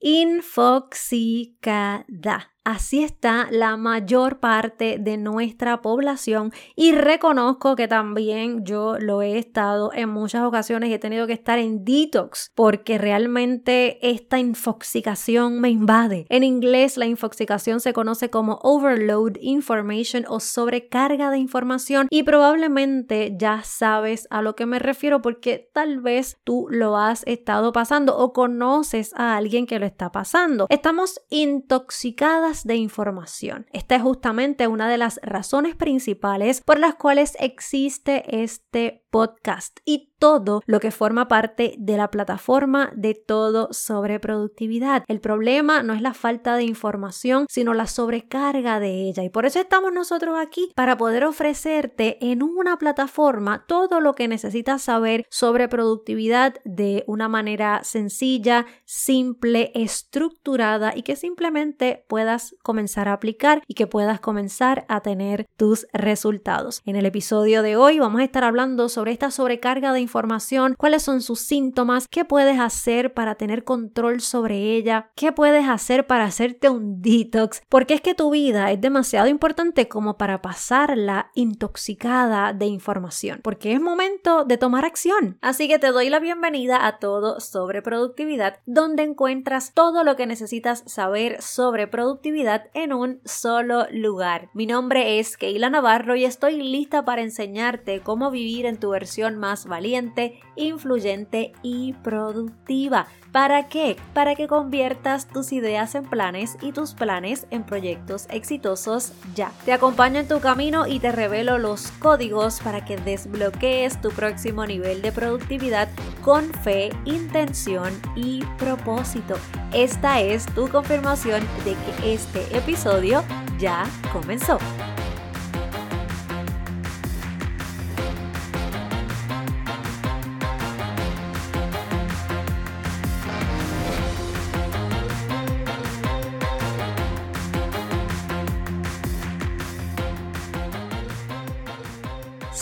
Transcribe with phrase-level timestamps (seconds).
[0.00, 2.46] infoxicada.
[2.68, 9.38] Así está la mayor parte de nuestra población y reconozco que también yo lo he
[9.38, 15.62] estado en muchas ocasiones y he tenido que estar en detox porque realmente esta infoxicación
[15.62, 16.26] me invade.
[16.28, 23.34] En inglés la infoxicación se conoce como overload information o sobrecarga de información y probablemente
[23.34, 28.18] ya sabes a lo que me refiero porque tal vez tú lo has estado pasando
[28.18, 30.66] o conoces a alguien que lo está pasando.
[30.68, 33.66] Estamos intoxicadas de información.
[33.72, 40.10] Esta es justamente una de las razones principales por las cuales existe este podcast y
[40.18, 45.04] todo lo que forma parte de la plataforma de todo sobre productividad.
[45.06, 49.22] El problema no es la falta de información, sino la sobrecarga de ella.
[49.22, 54.28] Y por eso estamos nosotros aquí, para poder ofrecerte en una plataforma todo lo que
[54.28, 63.08] necesitas saber sobre productividad de una manera sencilla, simple, estructurada y que simplemente puedas comenzar
[63.08, 66.82] a aplicar y que puedas comenzar a tener tus resultados.
[66.84, 71.04] En el episodio de hoy vamos a estar hablando sobre esta sobrecarga de información, cuáles
[71.04, 76.24] son sus síntomas, qué puedes hacer para tener control sobre ella, qué puedes hacer para
[76.24, 82.52] hacerte un detox, porque es que tu vida es demasiado importante como para pasarla intoxicada
[82.52, 85.38] de información, porque es momento de tomar acción.
[85.42, 90.26] Así que te doy la bienvenida a todo sobre productividad, donde encuentras todo lo que
[90.26, 94.48] necesitas saber sobre productividad en un solo lugar.
[94.54, 99.36] Mi nombre es Keila Navarro y estoy lista para enseñarte cómo vivir en tu versión
[99.36, 103.06] más valiente, influyente y productiva.
[103.32, 103.96] ¿Para qué?
[104.14, 109.52] Para que conviertas tus ideas en planes y tus planes en proyectos exitosos ya.
[109.64, 114.64] Te acompaño en tu camino y te revelo los códigos para que desbloquees tu próximo
[114.64, 115.88] nivel de productividad
[116.22, 119.36] con fe, intención y propósito.
[119.72, 123.22] Esta es tu confirmación de que este episodio
[123.58, 124.58] ya comenzó.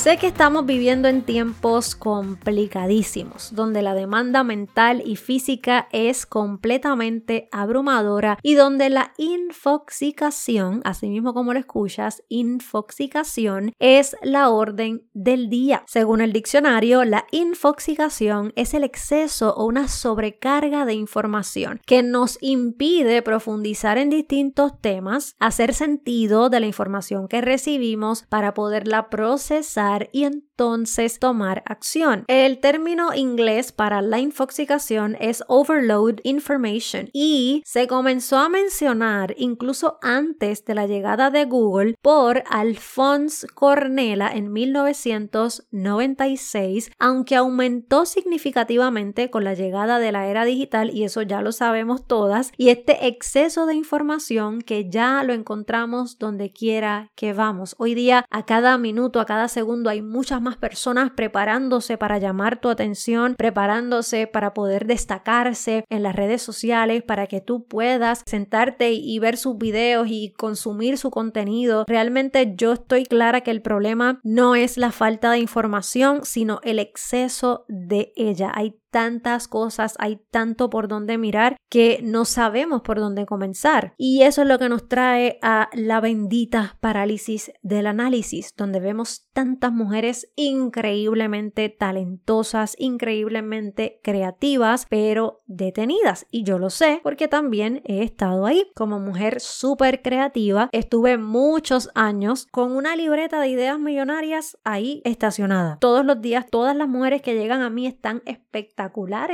[0.07, 7.49] Sé que estamos viviendo en tiempos complicadísimos, donde la demanda mental y física es completamente
[7.51, 15.51] abrumadora y donde la infoxicación, así mismo como lo escuchas, infoxicación es la orden del
[15.51, 15.83] día.
[15.89, 22.39] Según el diccionario, la infoxicación es el exceso o una sobrecarga de información que nos
[22.41, 29.96] impide profundizar en distintos temas, hacer sentido de la información que recibimos para poderla procesar
[30.13, 30.25] y
[30.57, 32.25] entonces tomar acción.
[32.29, 39.99] El término inglés para la infoxicación es overload information y se comenzó a mencionar incluso
[40.01, 49.45] antes de la llegada de Google por Alphonse Cornella en 1996, aunque aumentó significativamente con
[49.45, 53.67] la llegada de la era digital y eso ya lo sabemos todas y este exceso
[53.67, 57.75] de información que ya lo encontramos donde quiera que vamos.
[57.77, 62.61] Hoy día a cada minuto, a cada segundo hay muchas más personas preparándose para llamar
[62.61, 68.93] tu atención, preparándose para poder destacarse en las redes sociales, para que tú puedas sentarte
[68.93, 71.85] y ver sus videos y consumir su contenido.
[71.89, 76.79] Realmente yo estoy clara que el problema no es la falta de información, sino el
[76.79, 78.53] exceso de ella.
[78.55, 83.93] Hay tantas cosas, hay tanto por donde mirar que no sabemos por dónde comenzar.
[83.99, 89.29] Y eso es lo que nos trae a la bendita parálisis del análisis, donde vemos
[89.35, 96.27] tantas mujeres increíblemente talentosas, increíblemente creativas, pero detenidas.
[96.31, 100.71] Y yo lo sé porque también he estado ahí como mujer súper creativa.
[100.73, 105.77] Estuve muchos años con una libreta de ideas millonarias ahí estacionada.
[105.83, 108.86] Todos los días, todas las mujeres que llegan a mí están espectaculares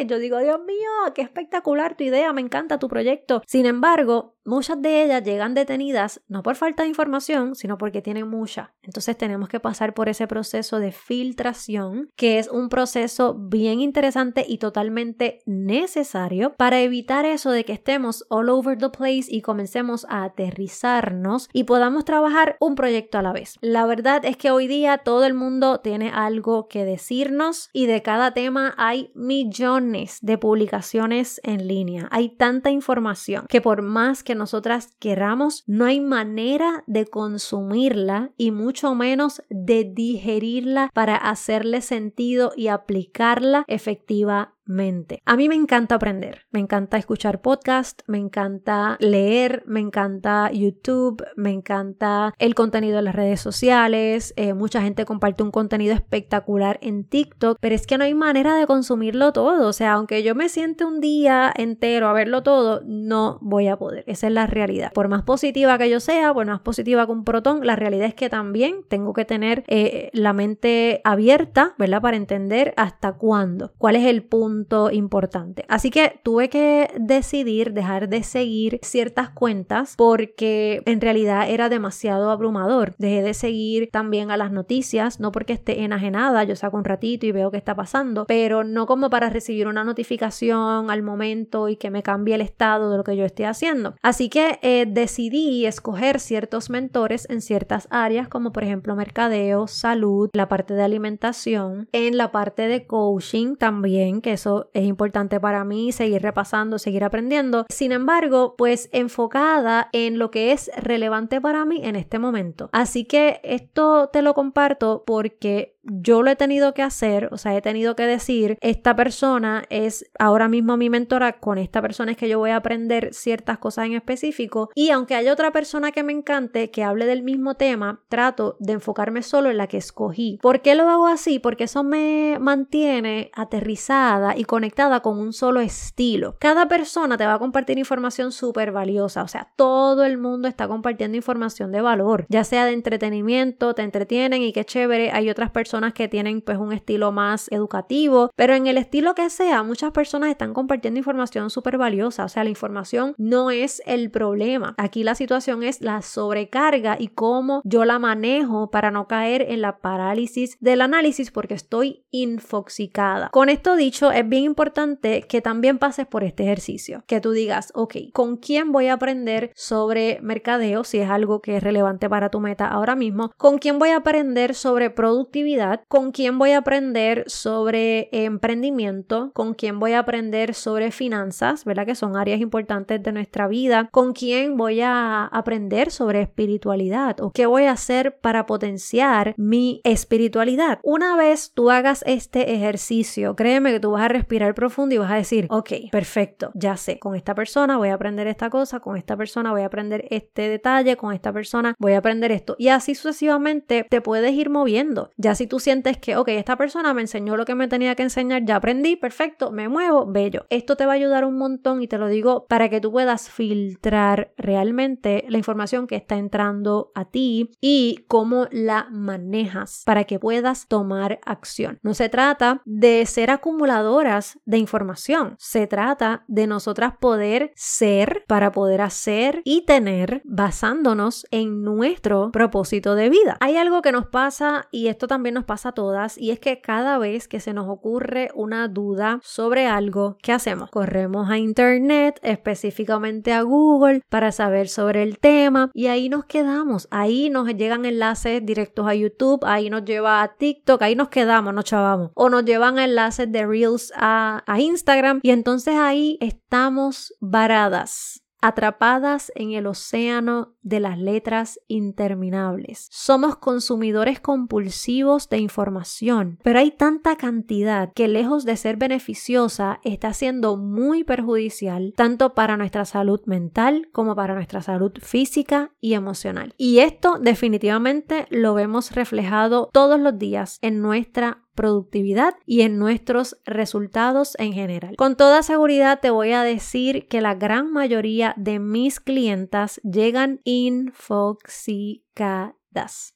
[0.07, 3.43] yo digo, Dios mío, qué espectacular tu idea, me encanta tu proyecto.
[3.47, 8.29] Sin embargo, muchas de ellas llegan detenidas no por falta de información, sino porque tienen
[8.29, 8.75] mucha.
[8.83, 14.45] Entonces tenemos que pasar por ese proceso de filtración, que es un proceso bien interesante
[14.47, 20.07] y totalmente necesario para evitar eso de que estemos all over the place y comencemos
[20.09, 23.57] a aterrizarnos y podamos trabajar un proyecto a la vez.
[23.61, 28.03] La verdad es que hoy día todo el mundo tiene algo que decirnos y de
[28.03, 32.09] cada tema hay millones de publicaciones en línea.
[32.11, 38.51] Hay tanta información que por más que nosotras queramos, no hay manera de consumirla y
[38.51, 45.23] mucho menos de digerirla para hacerle sentido y aplicarla efectivamente mente.
[45.25, 51.25] A mí me encanta aprender, me encanta escuchar podcast, me encanta leer, me encanta YouTube,
[51.37, 56.79] me encanta el contenido de las redes sociales, eh, mucha gente comparte un contenido espectacular
[56.83, 60.35] en TikTok, pero es que no hay manera de consumirlo todo, o sea, aunque yo
[60.35, 64.47] me siente un día entero a verlo todo, no voy a poder, esa es la
[64.47, 64.93] realidad.
[64.93, 68.15] Por más positiva que yo sea, por más positiva que un protón, la realidad es
[68.15, 72.01] que también tengo que tener eh, la mente abierta, ¿verdad?
[72.01, 74.52] Para entender hasta cuándo, cuál es el punto
[74.93, 75.65] importante.
[75.69, 82.31] Así que tuve que decidir dejar de seguir ciertas cuentas porque en realidad era demasiado
[82.31, 82.95] abrumador.
[82.99, 87.27] Dejé de seguir también a las noticias, no porque esté enajenada, yo saco un ratito
[87.27, 91.77] y veo qué está pasando, pero no como para recibir una notificación al momento y
[91.77, 93.95] que me cambie el estado de lo que yo estoy haciendo.
[94.03, 100.31] Así que eh, decidí escoger ciertos mentores en ciertas áreas como por ejemplo mercadeo, salud,
[100.33, 105.65] la parte de alimentación, en la parte de coaching también, que eso es importante para
[105.65, 107.65] mí, seguir repasando, seguir aprendiendo.
[107.69, 112.69] Sin embargo, pues enfocada en lo que es relevante para mí en este momento.
[112.73, 117.57] Así que esto te lo comparto porque yo lo he tenido que hacer, o sea,
[117.57, 122.19] he tenido que decir, esta persona es ahora mismo mi mentora, con esta persona es
[122.19, 126.05] que yo voy a aprender ciertas cosas en específico y aunque haya otra persona que
[126.05, 130.39] me encante que hable del mismo tema, trato de enfocarme solo en la que escogí.
[130.41, 131.39] ¿Por qué lo hago así?
[131.39, 136.37] Porque eso me mantiene aterrizada y conectada con un solo estilo.
[136.39, 140.69] Cada persona te va a compartir información súper valiosa, o sea, todo el mundo está
[140.69, 145.51] compartiendo información de valor, ya sea de entretenimiento, te entretienen y qué chévere, hay otras
[145.51, 149.91] personas que tienen pues un estilo más educativo, pero en el estilo que sea, muchas
[149.93, 154.75] personas están compartiendo información súper valiosa, o sea, la información no es el problema.
[154.77, 159.63] Aquí la situación es la sobrecarga y cómo yo la manejo para no caer en
[159.63, 163.31] la parálisis del análisis porque estoy infoxicada.
[163.31, 167.73] Con esto dicho, es bien importante que también pases por este ejercicio, que tú digas,
[167.75, 172.29] ok, ¿con quién voy a aprender sobre mercadeo si es algo que es relevante para
[172.29, 173.33] tu meta ahora mismo?
[173.39, 175.62] ¿Con quién voy a aprender sobre productividad?
[175.89, 181.87] Con quién voy a aprender sobre emprendimiento, con quién voy a aprender sobre finanzas, ¿verdad?
[181.87, 187.33] Que son áreas importantes de nuestra vida, con quién voy a aprender sobre espiritualidad o
[187.33, 190.79] qué voy a hacer para potenciar mi espiritualidad.
[190.83, 195.11] Una vez tú hagas este ejercicio, créeme que tú vas a respirar profundo y vas
[195.11, 198.97] a decir, ok, perfecto, ya sé, con esta persona voy a aprender esta cosa, con
[198.97, 202.69] esta persona voy a aprender este detalle, con esta persona voy a aprender esto y
[202.69, 205.11] así sucesivamente te puedes ir moviendo.
[205.17, 208.03] Ya si tú sientes que, ok, esta persona me enseñó lo que me tenía que
[208.03, 210.47] enseñar, ya aprendí, perfecto, me muevo, bello.
[210.49, 213.29] Esto te va a ayudar un montón y te lo digo para que tú puedas
[213.29, 220.19] filtrar realmente la información que está entrando a ti y cómo la manejas para que
[220.19, 221.79] puedas tomar acción.
[221.83, 228.53] No se trata de ser acumuladoras de información, se trata de nosotras poder ser para
[228.53, 233.37] poder hacer y tener basándonos en nuestro propósito de vida.
[233.41, 236.61] Hay algo que nos pasa y esto también nos pasa a todas y es que
[236.61, 240.71] cada vez que se nos ocurre una duda sobre algo, ¿qué hacemos?
[240.71, 246.89] Corremos a internet, específicamente a Google, para saber sobre el tema y ahí nos quedamos.
[246.91, 251.55] Ahí nos llegan enlaces directos a YouTube, ahí nos lleva a TikTok, ahí nos quedamos,
[251.55, 252.11] nos chavamos.
[252.15, 259.33] O nos llevan enlaces de Reels a, a Instagram y entonces ahí estamos varadas atrapadas
[259.35, 262.89] en el océano de las letras interminables.
[262.91, 270.13] Somos consumidores compulsivos de información, pero hay tanta cantidad que lejos de ser beneficiosa está
[270.13, 276.55] siendo muy perjudicial tanto para nuestra salud mental como para nuestra salud física y emocional.
[276.59, 283.39] Y esto definitivamente lo vemos reflejado todos los días en nuestra productividad y en nuestros
[283.45, 284.97] resultados en general.
[284.97, 290.41] Con toda seguridad te voy a decir que la gran mayoría de mis clientas llegan
[290.45, 292.62] infoxicadas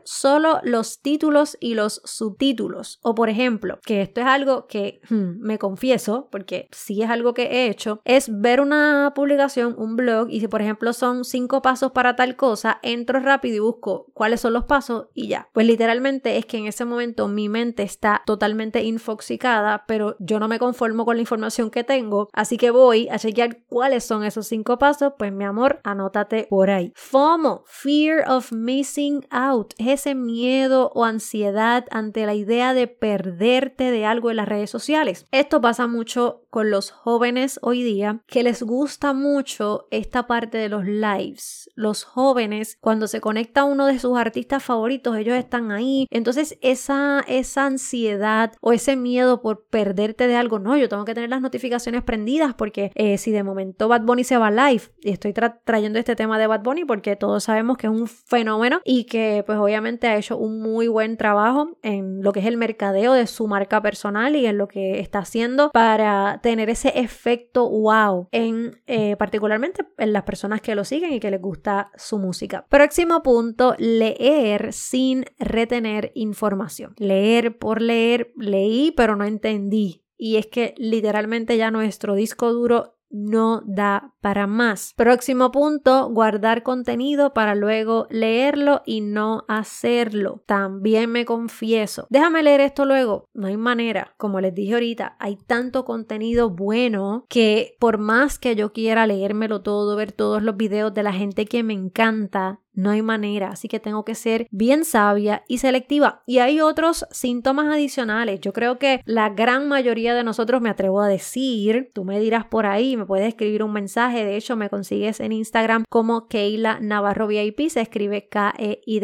[0.03, 3.00] solo los títulos y los subtítulos.
[3.01, 7.34] O por ejemplo, que esto es algo que hmm, me confieso, porque sí es algo
[7.34, 11.62] que he hecho, es ver una publicación, un blog, y si por ejemplo son cinco
[11.62, 15.50] pasos para tal cosa, entro rápido y busco cuáles son los pasos y ya.
[15.53, 20.48] Pues literalmente es que en ese momento mi mente está totalmente infoxicada, pero yo no
[20.48, 24.48] me conformo con la información que tengo, así que voy a chequear cuáles son esos
[24.48, 26.91] cinco pasos, pues mi amor, anótate por ahí.
[26.96, 33.91] FOMO, Fear of Missing Out es ese miedo o ansiedad ante la idea de perderte
[33.91, 35.25] de algo en las redes sociales.
[35.31, 40.70] Esto pasa mucho con los jóvenes hoy día que les gusta mucho esta parte de
[40.70, 41.70] los lives.
[41.75, 46.08] Los jóvenes, cuando se conecta uno de sus artistas favoritos, ellos están ahí.
[46.10, 51.13] Entonces, esa, esa ansiedad o ese miedo por perderte de algo, no, yo tengo que
[51.13, 55.12] tener las notificaciones prendidas porque eh, si de momento Bad Bunny se va live, y
[55.12, 59.05] estoy trayendo este tema de Bad Bunny porque todos sabemos que es un fenómeno y
[59.05, 63.13] que pues obviamente ha hecho un muy buen trabajo en lo que es el mercadeo
[63.13, 68.27] de su marca personal y en lo que está haciendo para tener ese efecto wow
[68.31, 72.65] en eh, particularmente en las personas que lo siguen y que les gusta su música.
[72.69, 76.93] Próximo punto, leer sin retener información.
[76.98, 80.03] Leer por leer, leí pero no entendí.
[80.17, 84.94] Y es que literalmente ya nuestro disco duro no da para más.
[84.96, 90.44] Próximo punto, guardar contenido para luego leerlo y no hacerlo.
[90.46, 92.08] También me confieso.
[92.10, 93.30] Déjame leer esto luego.
[93.34, 94.13] No hay manera.
[94.18, 99.62] Como les dije ahorita, hay tanto contenido bueno que por más que yo quiera leérmelo
[99.62, 103.68] todo, ver todos los videos de la gente que me encanta, no hay manera, así
[103.68, 106.24] que tengo que ser bien sabia y selectiva.
[106.25, 108.40] Y hay otros síntomas adicionales.
[108.42, 112.46] Yo creo que la gran mayoría de nosotros me atrevo a decir, tú me dirás
[112.46, 116.80] por ahí, me puedes escribir un mensaje, de hecho me consigues en Instagram como Keila
[116.80, 118.98] Navarro VIP, se escribe k e i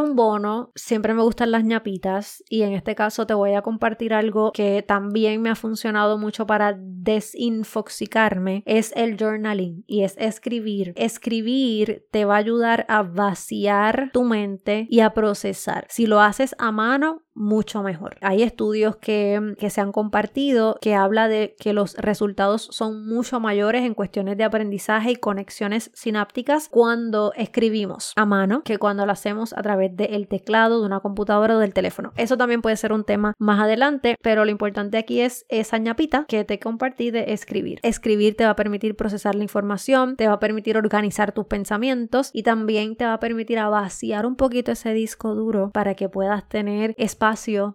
[0.00, 4.12] un bono, siempre me gustan las ñapitas y en este caso te voy a compartir
[4.12, 10.92] algo que también me ha funcionado mucho para desinfoxicarme, es el journaling y es escribir.
[10.96, 15.86] Escribir te va a ayudar a vaciar tu mente y a procesar.
[15.88, 18.16] Si lo haces a mano, mucho mejor.
[18.20, 23.40] Hay estudios que, que se han compartido que habla de que los resultados son mucho
[23.40, 29.12] mayores en cuestiones de aprendizaje y conexiones sinápticas cuando escribimos a mano que cuando lo
[29.12, 32.12] hacemos a través del teclado de una computadora o del teléfono.
[32.16, 36.24] Eso también puede ser un tema más adelante, pero lo importante aquí es esa ñapita
[36.28, 37.78] que te compartí de escribir.
[37.82, 42.30] Escribir te va a permitir procesar la información, te va a permitir organizar tus pensamientos
[42.32, 46.48] y también te va a permitir vaciar un poquito ese disco duro para que puedas
[46.48, 47.27] tener espacio